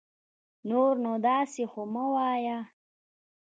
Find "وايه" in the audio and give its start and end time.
2.13-2.59